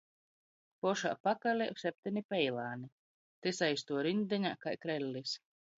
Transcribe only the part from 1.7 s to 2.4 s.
septeni